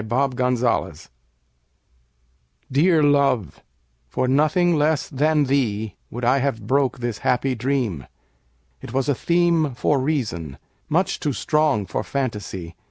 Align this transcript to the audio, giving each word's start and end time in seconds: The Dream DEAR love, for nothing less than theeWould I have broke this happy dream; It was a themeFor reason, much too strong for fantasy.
The 0.01 0.27
Dream 0.29 0.93
DEAR 2.71 3.03
love, 3.03 3.61
for 4.09 4.27
nothing 4.27 4.73
less 4.75 5.07
than 5.07 5.45
theeWould 5.45 6.23
I 6.23 6.39
have 6.39 6.65
broke 6.65 6.97
this 6.97 7.19
happy 7.19 7.53
dream; 7.53 8.07
It 8.81 8.93
was 8.93 9.07
a 9.07 9.13
themeFor 9.13 10.03
reason, 10.03 10.57
much 10.89 11.19
too 11.19 11.33
strong 11.33 11.85
for 11.85 12.03
fantasy. 12.03 12.75